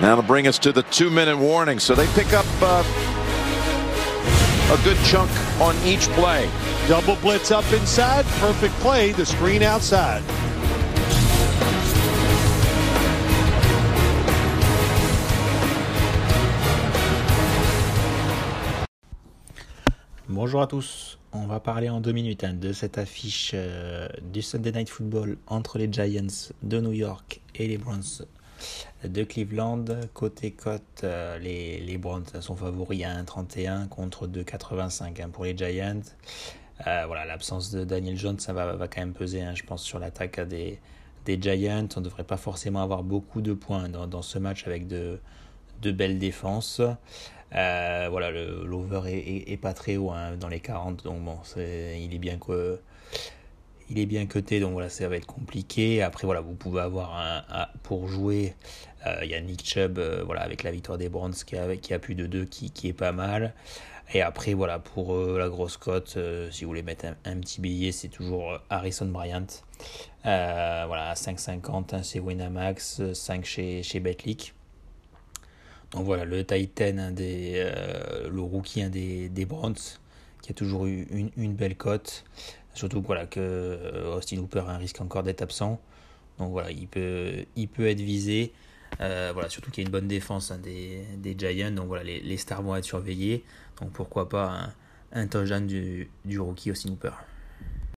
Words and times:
That'll 0.00 0.22
bring 0.22 0.46
us 0.46 0.58
to 0.60 0.72
the 0.72 0.82
two-minute 0.84 1.36
warning. 1.36 1.78
So 1.78 1.94
they 1.94 2.06
pick 2.14 2.32
up 2.32 2.46
uh, 2.60 2.82
a 4.72 4.84
good 4.84 4.98
chunk 5.04 5.30
on 5.60 5.76
each 5.84 6.08
play. 6.10 6.48
Double 6.88 7.16
blitz 7.16 7.50
up 7.50 7.70
inside. 7.72 8.24
Perfect 8.40 8.74
play. 8.80 9.12
The 9.12 9.26
screen 9.26 9.62
outside. 9.62 10.22
Bonjour 20.28 20.62
à 20.62 20.66
tous, 20.66 21.18
on 21.32 21.46
va 21.46 21.60
parler 21.60 21.90
en 21.90 22.00
deux 22.00 22.12
minutes 22.12 22.42
hein, 22.42 22.54
de 22.54 22.72
cette 22.72 22.96
affiche 22.96 23.52
euh, 23.54 24.08
du 24.32 24.40
Sunday 24.40 24.72
Night 24.72 24.88
Football 24.88 25.36
entre 25.46 25.76
les 25.76 25.92
Giants 25.92 26.50
de 26.62 26.80
New 26.80 26.92
York 26.92 27.40
et 27.54 27.68
les 27.68 27.76
Browns 27.76 28.02
de 29.04 29.24
Cleveland. 29.24 29.84
Côté 30.14 30.52
cote, 30.52 30.82
euh, 31.04 31.38
les, 31.38 31.80
les 31.80 31.98
Browns 31.98 32.24
sont 32.40 32.56
favoris 32.56 33.04
à 33.04 33.22
1,31 33.22 33.88
contre 33.88 34.26
2,85 34.26 35.22
hein, 35.22 35.28
pour 35.30 35.44
les 35.44 35.56
Giants. 35.56 36.00
Euh, 36.86 37.04
voilà, 37.06 37.24
l'absence 37.24 37.70
de 37.70 37.84
Daniel 37.84 38.16
Jones, 38.16 38.38
ça 38.38 38.52
va, 38.52 38.72
va 38.74 38.88
quand 38.88 39.00
même 39.00 39.12
peser, 39.12 39.42
hein, 39.42 39.54
je 39.54 39.62
pense, 39.62 39.82
sur 39.82 39.98
l'attaque 39.98 40.40
des, 40.40 40.78
des 41.24 41.40
Giants. 41.40 41.88
On 41.96 42.00
ne 42.00 42.04
devrait 42.04 42.24
pas 42.24 42.36
forcément 42.36 42.82
avoir 42.82 43.02
beaucoup 43.02 43.40
de 43.40 43.52
points 43.52 43.88
dans, 43.88 44.06
dans 44.06 44.22
ce 44.22 44.38
match 44.38 44.66
avec 44.66 44.86
de, 44.88 45.20
de 45.80 45.92
belles 45.92 46.18
défenses. 46.18 46.80
Euh, 47.54 48.08
voilà, 48.10 48.30
l'over 48.30 49.02
est, 49.06 49.52
est, 49.52 49.56
pas 49.58 49.74
très 49.74 49.96
haut, 49.96 50.10
hein, 50.10 50.36
dans 50.40 50.48
les 50.48 50.60
40, 50.60 51.04
donc 51.04 51.22
bon, 51.22 51.36
il 51.56 52.14
est 52.14 52.18
bien 52.18 52.38
que 52.38 52.80
il 53.92 53.98
est 53.98 54.06
bien 54.06 54.26
coté, 54.26 54.58
donc 54.60 54.72
voilà, 54.72 54.88
ça 54.88 55.08
va 55.08 55.16
être 55.16 55.26
compliqué. 55.26 56.02
Après, 56.02 56.26
voilà, 56.26 56.40
vous 56.40 56.54
pouvez 56.54 56.80
avoir 56.80 57.14
un, 57.16 57.66
pour 57.82 58.08
jouer, 58.08 58.54
euh, 59.06 59.20
il 59.22 59.30
y 59.30 59.34
a 59.34 59.40
Nick 59.40 59.64
Chubb, 59.64 59.98
euh, 59.98 60.22
voilà, 60.24 60.42
avec 60.42 60.62
la 60.62 60.70
victoire 60.70 60.98
des 60.98 61.08
Browns 61.08 61.34
qui 61.34 61.56
a, 61.56 61.98
plus 61.98 62.14
de 62.14 62.26
2, 62.26 62.44
qui, 62.46 62.88
est 62.88 62.92
pas 62.92 63.12
mal. 63.12 63.54
Et 64.14 64.22
après, 64.22 64.54
voilà, 64.54 64.78
pour 64.78 65.16
la 65.16 65.48
grosse 65.48 65.76
cote, 65.76 66.18
si 66.50 66.64
vous 66.64 66.70
voulez 66.70 66.82
mettre 66.82 67.06
un, 67.24 67.36
petit 67.36 67.60
billet, 67.60 67.92
c'est 67.92 68.08
toujours 68.08 68.58
Harrison 68.68 69.06
Bryant. 69.06 69.46
voilà, 70.24 71.10
à 71.10 71.14
5,50, 71.14 71.94
hein, 71.94 72.02
c'est 72.02 72.20
Winamax, 72.20 73.12
5 73.12 73.44
chez, 73.44 73.82
chez 73.82 74.00
Betlic. 74.00 74.54
Donc 75.92 76.06
voilà, 76.06 76.24
le 76.24 76.44
Titan, 76.44 77.10
des, 77.12 77.52
euh, 77.56 78.28
le 78.30 78.40
rookie 78.40 78.88
des, 78.88 79.28
des 79.28 79.46
qui 79.46 80.50
a 80.50 80.54
toujours 80.54 80.86
eu 80.86 81.06
une 81.36 81.54
belle 81.54 81.76
cote. 81.76 82.24
Surtout 82.74 83.02
voilà, 83.02 83.26
que 83.26 83.40
euh, 83.40 84.16
Austin 84.16 84.38
Hooper 84.38 84.64
risque 84.78 85.00
encore 85.00 85.22
d'être 85.22 85.42
absent. 85.42 85.80
Donc 86.38 86.52
voilà, 86.52 86.70
il 86.70 86.88
peut, 86.88 87.44
il 87.56 87.68
être 87.80 88.00
visé. 88.00 88.52
Euh, 89.00 89.30
voilà, 89.32 89.48
surtout 89.48 89.70
qu'il 89.70 89.82
y 89.82 89.86
a 89.86 89.88
une 89.88 89.92
bonne 89.92 90.08
défense 90.08 90.50
hein, 90.50 90.58
des, 90.58 91.36
Giants. 91.38 91.70
Donc 91.70 91.86
voilà, 91.86 92.04
les, 92.04 92.20
les, 92.20 92.36
stars 92.36 92.62
vont 92.62 92.76
être 92.76 92.84
surveillés. 92.84 93.44
Donc 93.80 93.92
pourquoi 93.92 94.28
pas 94.28 94.74
un, 95.12 95.28
un 95.28 95.60
du, 95.60 96.10
du 96.24 96.40
rookie 96.40 96.70
Austin 96.70 96.90
Hooper. 96.90 97.12